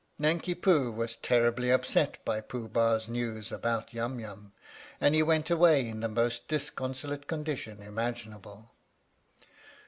Nanki 0.17 0.55
Poo 0.55 0.89
was 0.91 1.15
terribly 1.17 1.69
upset 1.69 2.17
by 2.25 2.41
Pooh 2.41 2.67
Bah's 2.67 3.07
news 3.07 3.51
about 3.51 3.93
Yum 3.93 4.19
Yum, 4.19 4.51
and 4.99 5.13
he 5.13 5.21
went 5.21 5.51
away 5.51 5.87
in 5.87 5.99
the 5.99 6.07
most 6.07 6.47
disconsolate 6.47 7.27
condition 7.27 7.83
imaginable. 7.83 8.71